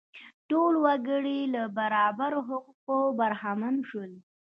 ټول 0.49 0.73
وګړي 0.85 1.39
له 1.53 1.63
برابرو 1.77 2.39
حقونو 2.47 3.15
برخمن 3.19 3.75
شول. 3.89 4.11